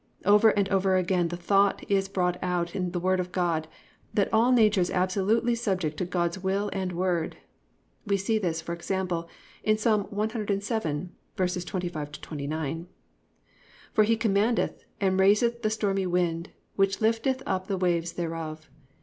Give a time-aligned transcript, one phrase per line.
[0.25, 3.67] Over and over again the thought is brought out in the Word of God
[4.15, 7.37] that all nature is absolutely subject to God's will and word.
[8.07, 9.29] We see this, for example,
[9.63, 9.85] in Ps.
[9.85, 12.87] 107:25 29:
[13.93, 18.71] +"For he commandeth, and raiseth the stormy wind, which lifteth up the waves thereof.